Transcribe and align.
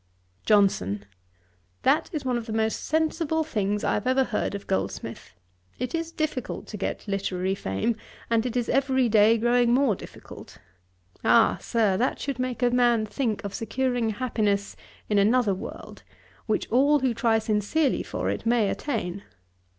JOHNSON. 0.47 1.05
'That 1.83 2.09
is 2.11 2.25
one 2.25 2.35
of 2.35 2.47
the 2.47 2.51
most 2.53 2.85
sensible 2.85 3.43
things 3.43 3.83
I 3.83 3.93
have 3.93 4.07
ever 4.07 4.23
heard 4.23 4.55
of 4.55 4.65
Goldsmith. 4.65 5.35
It 5.77 5.93
is 5.93 6.11
difficult 6.11 6.65
to 6.69 6.75
get 6.77 7.07
literary 7.07 7.53
fame, 7.53 7.95
and 8.27 8.43
it 8.43 8.57
is 8.57 8.67
every 8.67 9.07
day 9.09 9.37
growing 9.37 9.71
more 9.75 9.95
difficult. 9.95 10.57
Ah, 11.23 11.59
Sir, 11.61 11.97
that 11.97 12.19
should 12.19 12.39
make 12.39 12.63
a 12.63 12.71
man 12.71 13.05
think 13.05 13.43
of 13.43 13.53
securing 13.53 14.09
happiness 14.09 14.75
in 15.07 15.19
another 15.19 15.53
world, 15.53 16.01
which 16.47 16.67
all 16.71 17.01
who 17.01 17.13
try 17.13 17.37
sincerely 17.37 18.01
for 18.01 18.27
it 18.31 18.43
may 18.43 18.71
attain. 18.71 19.21